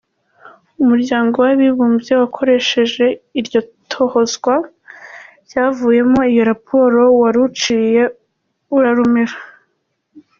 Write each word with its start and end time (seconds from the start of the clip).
Umuryango 0.83 1.35
w’Abibumbye 1.45 2.13
wakoresheje 2.21 3.05
iryo 3.39 3.59
tohozwa 3.91 4.53
ryavuyemo 5.45 6.19
iyo 6.31 6.43
raporo 6.51 7.01
wararuciye 7.19 8.03
urarumira. 8.77 9.35